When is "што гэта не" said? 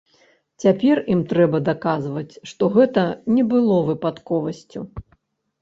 2.53-3.45